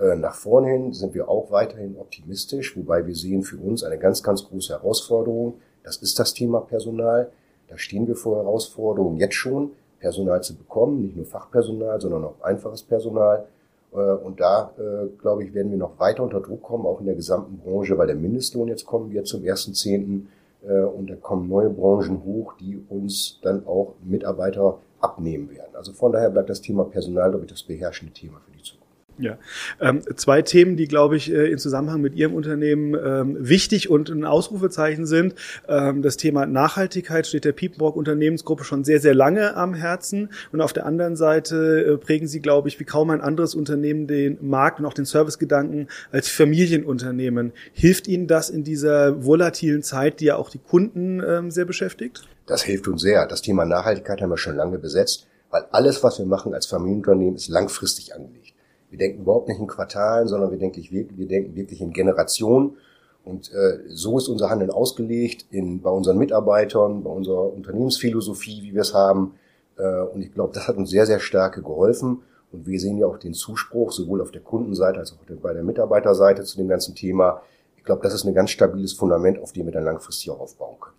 [0.00, 3.98] Äh, nach vorne hin sind wir auch weiterhin optimistisch, wobei wir sehen für uns eine
[3.98, 5.54] ganz, ganz große Herausforderung.
[5.84, 7.30] Das ist das Thema Personal.
[7.68, 9.70] Da stehen wir vor Herausforderungen jetzt schon.
[10.04, 13.46] Personal zu bekommen, nicht nur Fachpersonal, sondern auch einfaches Personal.
[13.94, 17.06] Äh, und da, äh, glaube ich, werden wir noch weiter unter Druck kommen, auch in
[17.06, 20.26] der gesamten Branche, weil der Mindestlohn jetzt kommen wird zum 1.10.
[20.68, 25.74] Äh, und da kommen neue Branchen hoch, die uns dann auch Mitarbeiter abnehmen werden.
[25.74, 28.83] Also von daher bleibt das Thema Personal, glaube ich, das beherrschende Thema für die Zukunft.
[29.16, 29.38] Ja,
[29.80, 34.10] ähm, zwei Themen, die, glaube ich, äh, in Zusammenhang mit Ihrem Unternehmen ähm, wichtig und
[34.10, 35.36] ein Ausrufezeichen sind.
[35.68, 40.30] Ähm, das Thema Nachhaltigkeit steht der Piepenbrock Unternehmensgruppe schon sehr, sehr lange am Herzen.
[40.50, 44.08] Und auf der anderen Seite äh, prägen Sie, glaube ich, wie kaum ein anderes Unternehmen
[44.08, 47.52] den Markt und auch den Servicegedanken als Familienunternehmen.
[47.72, 52.26] Hilft Ihnen das in dieser volatilen Zeit, die ja auch die Kunden ähm, sehr beschäftigt?
[52.46, 53.26] Das hilft uns sehr.
[53.26, 57.36] Das Thema Nachhaltigkeit haben wir schon lange besetzt, weil alles, was wir machen als Familienunternehmen,
[57.36, 58.53] ist langfristig angelegt.
[58.94, 62.76] Wir denken überhaupt nicht in Quartalen, sondern wir denken, wir denken wirklich in Generationen.
[63.24, 68.72] Und äh, so ist unser Handeln ausgelegt in, bei unseren Mitarbeitern, bei unserer Unternehmensphilosophie, wie
[68.72, 69.34] wir es haben.
[69.78, 72.22] Äh, und ich glaube, das hat uns sehr, sehr stark geholfen.
[72.52, 75.64] Und wir sehen ja auch den Zuspruch, sowohl auf der Kundenseite als auch bei der
[75.64, 77.42] Mitarbeiterseite zu dem ganzen Thema.
[77.76, 80.76] Ich glaube, das ist ein ganz stabiles Fundament, auf dem wir dann langfristig auch aufbauen
[80.78, 80.93] können.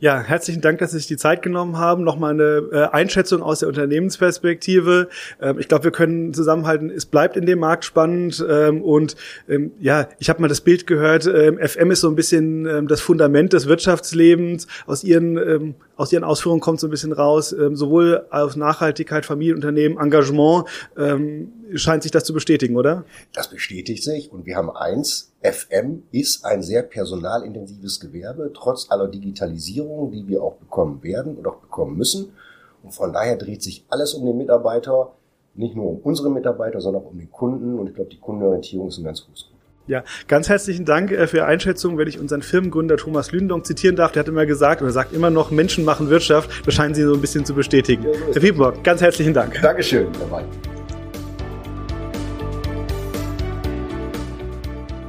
[0.00, 2.04] Ja, herzlichen Dank, dass Sie sich die Zeit genommen haben.
[2.04, 5.10] Nochmal eine äh, Einschätzung aus der Unternehmensperspektive.
[5.42, 8.42] Ähm, ich glaube, wir können zusammenhalten, es bleibt in dem Markt spannend.
[8.48, 9.14] Ähm, und
[9.46, 12.88] ähm, ja, ich habe mal das Bild gehört, ähm, FM ist so ein bisschen ähm,
[12.88, 14.66] das Fundament des Wirtschaftslebens.
[14.86, 19.26] Aus Ihren, ähm, aus Ihren Ausführungen kommt so ein bisschen raus, ähm, sowohl aus Nachhaltigkeit,
[19.26, 20.64] Familienunternehmen, Engagement,
[20.96, 23.04] ähm, scheint sich das zu bestätigen, oder?
[23.34, 24.32] Das bestätigt sich.
[24.32, 30.42] Und wir haben eins, FM ist ein sehr personalintensives Gewerbe, trotz aller Digitalisierung, die wir
[30.42, 32.32] auch bekommen werden und auch bekommen müssen.
[32.82, 35.12] Und von daher dreht sich alles um den Mitarbeiter,
[35.54, 37.78] nicht nur um unsere Mitarbeiter, sondern auch um den Kunden.
[37.78, 39.60] Und ich glaube, die Kundenorientierung ist ein ganz großes Gut.
[39.86, 41.98] Ja, ganz herzlichen Dank äh, für Ihre Einschätzung.
[41.98, 45.30] Wenn ich unseren Firmengründer Thomas Lündong zitieren darf, der hat immer gesagt, oder sagt immer
[45.30, 46.66] noch, Menschen machen Wirtschaft.
[46.66, 48.04] Das scheinen Sie so ein bisschen zu bestätigen.
[48.04, 49.58] Ja, Herr Piepenbock, ganz herzlichen Dank.
[49.60, 50.69] Dankeschön, Herr Wein.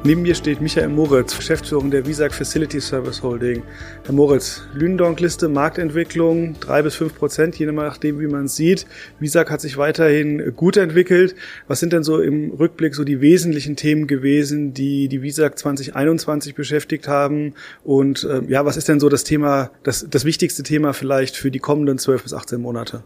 [0.04, 3.62] Neben mir steht Michael Moritz, Geschäftsführer der Visag Facility Service Holding.
[4.04, 8.88] Herr Moritz, Lündonk-Liste, Marktentwicklung, drei bis fünf Prozent, je nachdem, wie man es sieht.
[9.20, 11.36] Visag hat sich weiterhin gut entwickelt.
[11.68, 16.56] Was sind denn so im Rückblick so die wesentlichen Themen gewesen, die die Visag 2021
[16.56, 17.54] beschäftigt haben?
[17.84, 21.52] Und äh, ja, was ist denn so das Thema, das, das wichtigste Thema vielleicht für
[21.52, 23.04] die kommenden zwölf bis 18 Monate?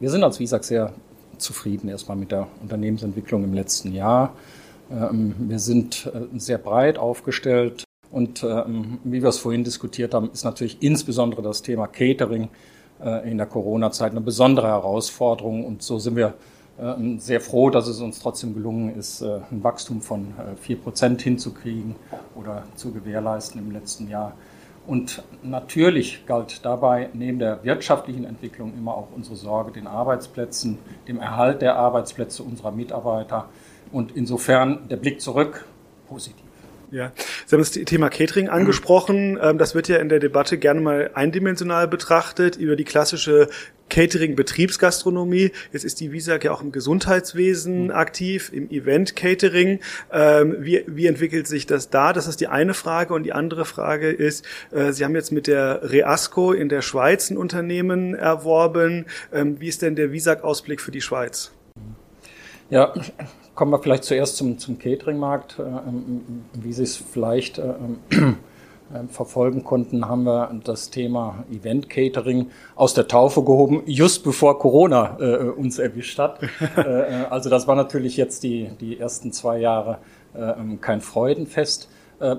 [0.00, 0.94] Wir sind als Visag sehr
[1.36, 4.34] zufrieden erstmal mit der Unternehmensentwicklung im letzten Jahr.
[4.94, 10.30] Ähm, wir sind äh, sehr breit aufgestellt und ähm, wie wir es vorhin diskutiert haben,
[10.32, 12.48] ist natürlich insbesondere das Thema Catering
[13.02, 16.34] äh, in der Corona-Zeit eine besondere Herausforderung und so sind wir
[16.78, 21.22] äh, sehr froh, dass es uns trotzdem gelungen ist, äh, ein Wachstum von vier Prozent
[21.22, 21.96] hinzukriegen
[22.36, 24.34] oder zu gewährleisten im letzten Jahr.
[24.86, 30.78] Und natürlich galt dabei neben der wirtschaftlichen Entwicklung immer auch unsere Sorge den Arbeitsplätzen,
[31.08, 33.48] dem Erhalt der Arbeitsplätze unserer Mitarbeiter.
[33.92, 35.64] Und insofern der Blick zurück
[36.08, 36.44] positiv.
[36.90, 37.12] Ja,
[37.46, 39.36] Sie haben das Thema Catering angesprochen.
[39.42, 43.48] Ähm, das wird ja in der Debatte gerne mal eindimensional betrachtet über die klassische
[43.90, 45.50] Catering-Betriebsgastronomie.
[45.72, 47.90] Jetzt ist die WISAG ja auch im Gesundheitswesen mhm.
[47.90, 49.80] aktiv, im Event-Catering.
[50.12, 52.12] Ähm, wie, wie entwickelt sich das da?
[52.12, 53.12] Das ist die eine Frage.
[53.12, 57.28] Und die andere Frage ist, äh, Sie haben jetzt mit der Reasco in der Schweiz
[57.28, 59.06] ein Unternehmen erworben.
[59.32, 61.50] Ähm, wie ist denn der WISAG-Ausblick für die Schweiz?
[62.70, 62.92] Ja,
[63.54, 65.60] Kommen wir vielleicht zuerst zum, zum Catering-Markt.
[65.60, 67.74] Äh, ähm, wie Sie es vielleicht äh,
[68.10, 68.36] ähm,
[68.92, 75.16] äh, verfolgen konnten, haben wir das Thema Event-Catering aus der Taufe gehoben, just bevor Corona
[75.20, 76.42] äh, uns erwischt hat.
[76.76, 76.80] äh,
[77.30, 79.98] also das war natürlich jetzt die, die ersten zwei Jahre
[80.34, 81.88] äh, ähm, kein Freudenfest.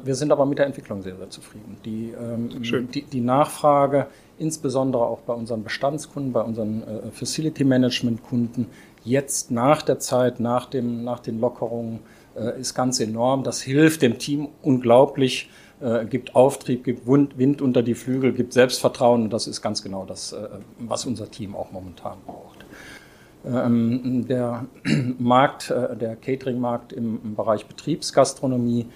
[0.03, 1.77] Wir sind aber mit der Entwicklung sehr, sehr zufrieden.
[1.83, 2.49] Die, ähm,
[2.93, 4.07] die, die, Nachfrage,
[4.39, 8.67] insbesondere auch bei unseren Bestandskunden, bei unseren Facility Management Kunden,
[9.05, 12.01] jetzt nach der Zeit, nach, dem, nach den Lockerungen,
[12.35, 13.43] äh, ist ganz enorm.
[13.43, 19.23] Das hilft dem Team unglaublich, äh, gibt Auftrieb, gibt Wind, unter die Flügel, gibt Selbstvertrauen.
[19.23, 20.47] Und das ist ganz genau das, äh,
[20.79, 22.65] was unser Team auch momentan braucht.
[23.45, 24.65] Ähm, der
[25.19, 28.87] Markt, äh, der Catering-Markt im, im, Bereich Betriebsgastronomie,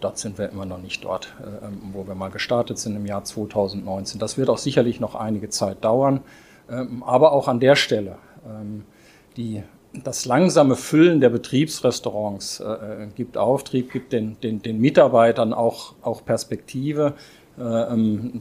[0.00, 3.06] dort sind wir immer noch nicht dort, äh, ähm, wo wir mal gestartet sind im
[3.06, 4.20] Jahr 2019.
[4.20, 6.20] Das wird auch sicherlich noch einige Zeit dauern.
[6.70, 8.84] Ähm, aber auch an der Stelle ähm,
[9.36, 15.52] die, das langsame Füllen der Betriebsrestaurants äh, äh, gibt Auftrieb, gibt den, den, den Mitarbeitern
[15.52, 17.14] auch, auch Perspektive.
[17.58, 18.40] Äh, ähm,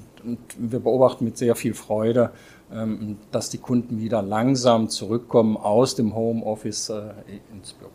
[0.57, 2.31] wir beobachten mit sehr viel Freude,
[2.71, 7.01] ähm, dass die Kunden wieder langsam zurückkommen aus dem Homeoffice äh,
[7.53, 7.91] ins Büro.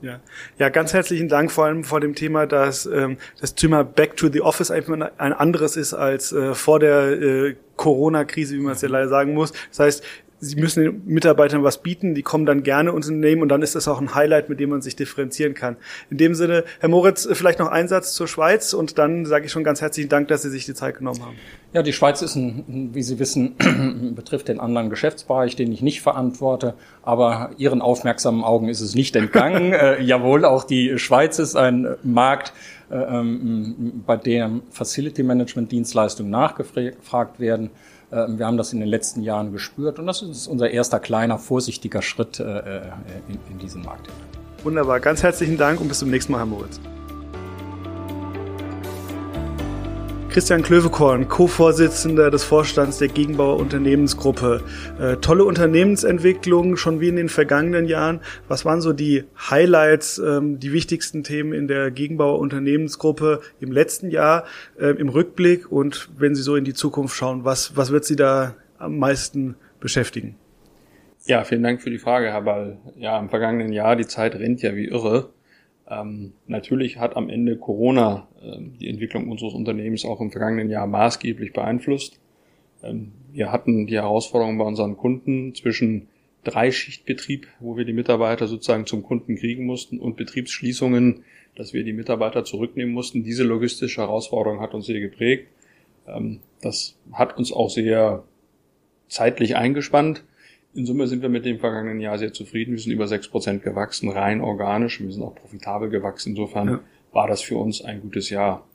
[0.00, 0.20] Ja.
[0.58, 4.28] ja, ganz herzlichen Dank vor allem vor dem Thema, dass ähm, das Thema Back to
[4.28, 8.82] the Office einfach ein anderes ist als äh, vor der äh, Corona-Krise, wie man es
[8.82, 9.54] ja leider sagen muss.
[9.70, 10.04] Das heißt,
[10.40, 13.74] sie müssen den Mitarbeitern was bieten, die kommen dann gerne ins Unternehmen und dann ist
[13.74, 15.76] das auch ein Highlight, mit dem man sich differenzieren kann.
[16.10, 19.52] In dem Sinne, Herr Moritz, vielleicht noch ein Satz zur Schweiz und dann sage ich
[19.52, 21.36] schon ganz herzlichen Dank, dass Sie sich die Zeit genommen haben.
[21.72, 26.02] Ja, die Schweiz ist, ein, wie Sie wissen, betrifft den anderen Geschäftsbereich, den ich nicht
[26.02, 29.72] verantworte, aber Ihren aufmerksamen Augen ist es nicht entgangen.
[29.72, 32.52] äh, jawohl, auch die Schweiz ist ein Markt,
[32.90, 37.70] bei dem Facility Management Dienstleistungen nachgefragt werden.
[38.10, 41.38] Ähm, wir haben das in den letzten Jahren gespürt und das ist unser erster kleiner,
[41.38, 42.80] vorsichtiger Schritt äh, äh,
[43.28, 44.08] in, in diesen Markt.
[44.64, 46.80] Wunderbar, ganz herzlichen Dank und bis zum nächsten Mal, Herr Moritz.
[50.38, 54.62] Christian Klövekorn, Co-Vorsitzender des Vorstands der Gegenbauer Unternehmensgruppe.
[55.00, 58.20] Äh, tolle Unternehmensentwicklung, schon wie in den vergangenen Jahren.
[58.46, 64.12] Was waren so die Highlights, ähm, die wichtigsten Themen in der Gegenbauer Unternehmensgruppe im letzten
[64.12, 64.44] Jahr,
[64.78, 65.72] äh, im Rückblick?
[65.72, 69.56] Und wenn Sie so in die Zukunft schauen, was, was wird Sie da am meisten
[69.80, 70.36] beschäftigen?
[71.24, 72.78] Ja, vielen Dank für die Frage, Herr Ball.
[72.96, 75.30] Ja, im vergangenen Jahr, die Zeit rennt ja wie irre.
[75.90, 81.52] Ähm, natürlich hat am Ende Corona die Entwicklung unseres Unternehmens auch im vergangenen Jahr maßgeblich
[81.52, 82.20] beeinflusst.
[82.82, 86.08] Ähm, wir hatten die Herausforderung bei unseren Kunden zwischen
[86.44, 91.24] Dreischichtbetrieb, wo wir die Mitarbeiter sozusagen zum Kunden kriegen mussten, und Betriebsschließungen,
[91.56, 93.24] dass wir die Mitarbeiter zurücknehmen mussten.
[93.24, 95.48] Diese logistische Herausforderung hat uns sehr geprägt.
[96.06, 98.22] Ähm, das hat uns auch sehr
[99.08, 100.22] zeitlich eingespannt.
[100.74, 102.72] In Summe sind wir mit dem vergangenen Jahr sehr zufrieden.
[102.72, 105.00] Wir sind über sechs Prozent gewachsen, rein organisch.
[105.00, 106.30] Wir sind auch profitabel gewachsen.
[106.30, 106.80] Insofern ja.
[107.12, 108.66] War das für uns ein gutes Jahr.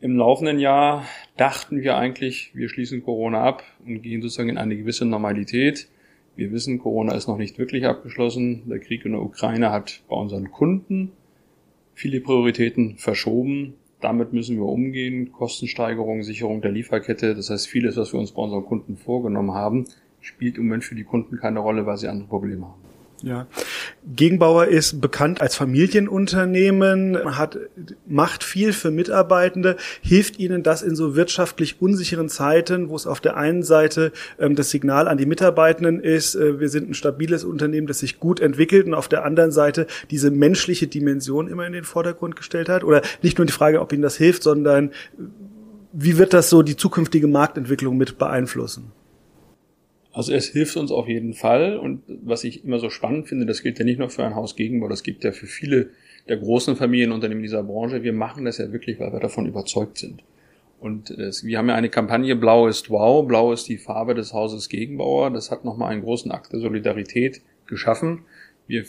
[0.00, 1.04] Im laufenden Jahr
[1.36, 5.88] dachten wir eigentlich, wir schließen Corona ab und gehen sozusagen in eine gewisse Normalität.
[6.36, 8.68] Wir wissen, Corona ist noch nicht wirklich abgeschlossen.
[8.68, 11.12] Der Krieg in der Ukraine hat bei unseren Kunden
[11.94, 13.74] viele Prioritäten verschoben.
[14.00, 15.32] Damit müssen wir umgehen.
[15.32, 17.34] Kostensteigerung, Sicherung der Lieferkette.
[17.34, 19.86] Das heißt, vieles, was wir uns bei unseren Kunden vorgenommen haben,
[20.20, 22.83] spielt im Moment für die Kunden keine Rolle, weil sie andere Probleme haben.
[23.22, 23.46] Ja.
[24.06, 27.58] Gegenbauer ist bekannt als Familienunternehmen, hat,
[28.06, 33.20] macht viel für Mitarbeitende, hilft ihnen das in so wirtschaftlich unsicheren Zeiten, wo es auf
[33.20, 37.44] der einen Seite ähm, das Signal an die Mitarbeitenden ist, äh, wir sind ein stabiles
[37.44, 41.72] Unternehmen, das sich gut entwickelt und auf der anderen Seite diese menschliche Dimension immer in
[41.72, 42.84] den Vordergrund gestellt hat?
[42.84, 44.90] Oder nicht nur die Frage, ob ihnen das hilft, sondern
[45.92, 48.92] wie wird das so die zukünftige Marktentwicklung mit beeinflussen?
[50.14, 53.62] Also es hilft uns auf jeden Fall und was ich immer so spannend finde, das
[53.62, 55.90] gilt ja nicht nur für ein Haus Gegenbau, das gibt ja für viele
[56.28, 58.04] der großen Familienunternehmen dieser Branche.
[58.04, 60.22] Wir machen das ja wirklich, weil wir davon überzeugt sind.
[60.78, 63.26] Und es, wir haben ja eine Kampagne Blau ist Wow.
[63.26, 65.30] Blau ist die Farbe des Hauses Gegenbauer.
[65.30, 68.20] Das hat nochmal einen großen Akt der Solidarität geschaffen.
[68.68, 68.84] Wir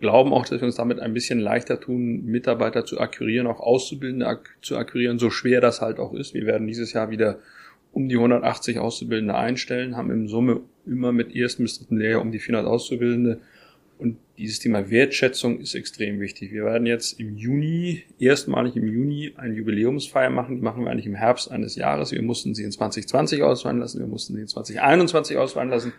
[0.00, 4.40] glauben auch, dass wir uns damit ein bisschen leichter tun, Mitarbeiter zu akquirieren, auch Auszubildende
[4.62, 6.32] zu akquirieren, so schwer das halt auch ist.
[6.32, 7.38] Wir werden dieses Jahr wieder
[7.92, 12.32] um die 180 Auszubildende einstellen, haben im Summe immer mit ersten bis dritten Lehrjahr um
[12.32, 13.40] die 400 Auszubildende.
[13.98, 16.52] Und dieses Thema Wertschätzung ist extrem wichtig.
[16.52, 20.56] Wir werden jetzt im Juni, erstmalig im Juni, eine Jubiläumsfeier machen.
[20.56, 22.10] Die machen wir eigentlich im Herbst eines Jahres.
[22.10, 25.92] Wir mussten sie in 2020 ausfallen lassen, wir mussten sie in 2021 ausfallen lassen.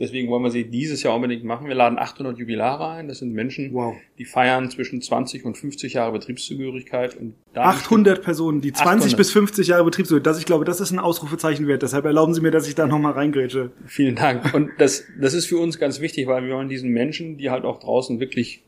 [0.00, 1.68] Deswegen wollen wir sie dieses Jahr unbedingt machen.
[1.68, 3.06] Wir laden 800 Jubilare ein.
[3.06, 3.94] Das sind Menschen, wow.
[4.18, 7.16] die feiern zwischen 20 und 50 Jahre Betriebszugehörigkeit.
[7.16, 9.16] Und 800 Personen, die 20 800.
[9.18, 10.32] bis 50 Jahre Betriebszugehörigkeit.
[10.32, 11.82] Das, ich glaube, das ist ein Ausrufezeichen wert.
[11.82, 13.72] Deshalb erlauben Sie mir, dass ich da nochmal reingrätsche.
[13.86, 14.54] Vielen Dank.
[14.54, 17.64] Und das, das ist für uns ganz wichtig, weil wir wollen diesen Menschen, die halt
[17.64, 18.62] auch draußen wirklich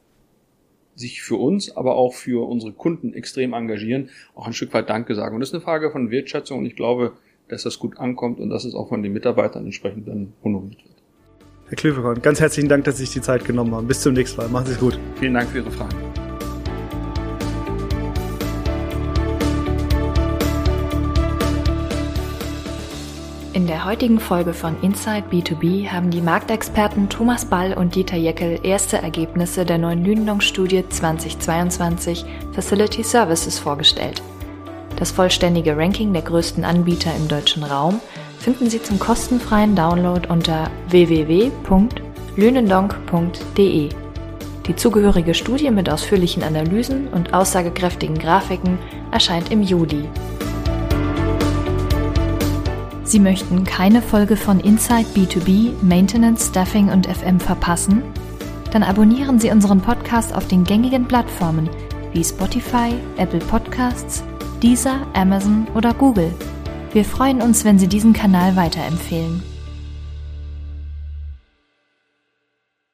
[0.94, 5.14] sich für uns, aber auch für unsere Kunden extrem engagieren, auch ein Stück weit Danke
[5.14, 5.34] sagen.
[5.34, 7.14] Und das ist eine Frage von Wertschätzung und ich glaube,
[7.48, 11.01] dass das gut ankommt und dass es auch von den Mitarbeitern entsprechend dann honoriert wird.
[11.72, 13.86] Herr Klöverkorn, ganz herzlichen Dank, dass Sie sich die Zeit genommen haben.
[13.86, 14.48] Bis zum nächsten Mal.
[14.50, 14.98] Machen Sie es gut.
[15.18, 15.96] Vielen Dank für Ihre Fragen.
[23.54, 28.60] In der heutigen Folge von Inside B2B haben die Marktexperten Thomas Ball und Dieter Jeckel
[28.62, 34.22] erste Ergebnisse der neuen Lündong-Studie 2022 Facility Services vorgestellt.
[34.96, 37.98] Das vollständige Ranking der größten Anbieter im deutschen Raum–
[38.42, 43.88] finden Sie zum kostenfreien Download unter www.lünendonk.de.
[44.66, 48.78] Die zugehörige Studie mit ausführlichen Analysen und aussagekräftigen Grafiken
[49.12, 50.08] erscheint im Juli.
[53.04, 58.02] Sie möchten keine Folge von Inside B2B, Maintenance, Staffing und FM verpassen?
[58.72, 61.70] Dann abonnieren Sie unseren Podcast auf den gängigen Plattformen
[62.12, 64.24] wie Spotify, Apple Podcasts,
[64.62, 66.32] Deezer, Amazon oder Google.
[66.92, 69.42] Wir freuen uns, wenn Sie diesen Kanal weiterempfehlen.